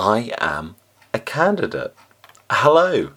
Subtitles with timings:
[0.00, 0.76] I am
[1.12, 1.94] a candidate.
[2.50, 3.10] Hello,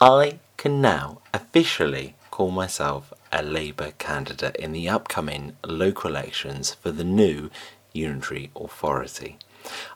[0.00, 6.90] I can now officially call myself a Labour candidate in the upcoming local elections for
[6.92, 7.50] the new
[7.92, 9.36] unitary authority.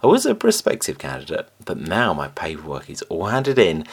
[0.03, 3.87] I was a prospective candidate, but now my paperwork is all handed in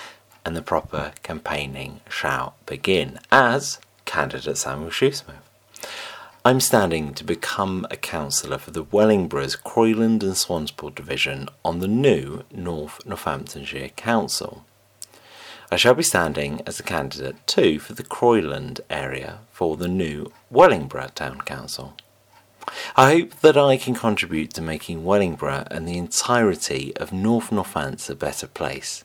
[0.45, 5.39] and the proper campaigning shall begin as candidate Samuel Shoesmith.
[6.47, 11.87] I'm standing to become a councillor for the Wellingborough's Croyland and Swanspool division on the
[11.87, 14.63] new North Northamptonshire Council.
[15.71, 20.31] I shall be standing as a candidate too for the Croyland area for the new
[20.51, 21.95] Wellingborough Town Council.
[22.95, 28.07] I hope that I can contribute to making Wellingborough and the entirety of North Northants
[28.07, 29.03] a better place.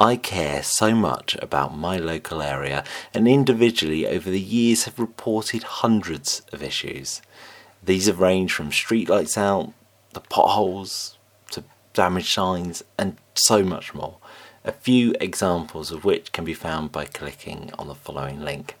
[0.00, 5.64] I care so much about my local area and individually over the years have reported
[5.64, 7.20] hundreds of issues.
[7.82, 9.72] These have ranged from streetlights out,
[10.12, 11.18] the potholes,
[11.50, 14.18] to damaged signs, and so much more.
[14.64, 18.76] A few examples of which can be found by clicking on the following link.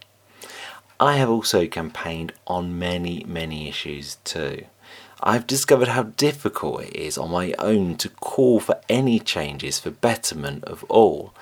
[1.00, 4.66] I have also campaigned on many, many issues too.
[5.20, 9.90] I've discovered how difficult it is on my own to call for any changes for
[9.90, 11.34] betterment of all.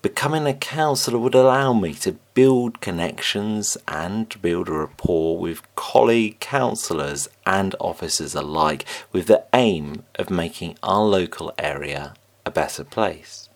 [0.00, 6.40] Becoming a councillor would allow me to build connections and build a rapport with colleague
[6.40, 12.14] councillors and officers alike with the aim of making our local area
[12.46, 13.50] a better place.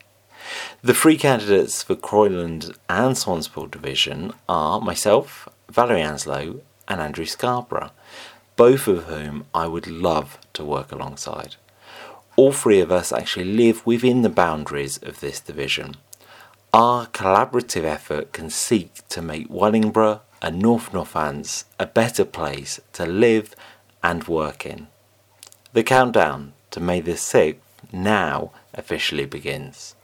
[0.83, 7.93] The three candidates for Croyland and Swanspool Division are myself, Valerie Anslow, and Andrew Scarborough
[8.57, 11.57] both of whom I would love to work alongside.
[12.37, 15.97] All three of us actually live within the boundaries of this division.
[16.73, 23.07] Our collaborative effort can seek to make Wellingborough and North Northants a better place to
[23.07, 23.55] live
[24.03, 24.89] and work in.
[25.73, 27.57] The countdown to May the 6th
[27.93, 29.95] now officially begins.